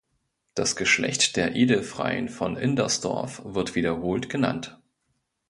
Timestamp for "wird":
3.45-3.75